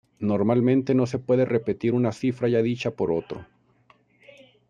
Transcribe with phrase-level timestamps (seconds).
[0.17, 3.45] Normalmente no se puede repetir una cifra ya dicha por otro.